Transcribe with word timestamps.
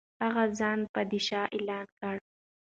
هغه 0.23 0.43
ځان 0.59 0.79
پادشاه 0.93 1.47
اعلان 1.55 1.85
کړ. 1.99 2.15